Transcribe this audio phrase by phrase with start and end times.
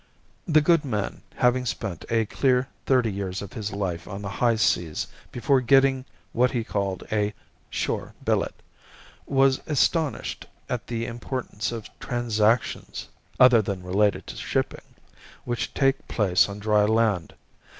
[0.47, 4.55] The good man, having spent a clear thirty years of his life on the high
[4.55, 7.35] seas before getting what he called a
[7.69, 8.63] "shore billet,"
[9.27, 13.09] was astonished at the importance of transactions
[13.39, 14.95] (other than relating to shipping)
[15.45, 17.35] which take place on dry land.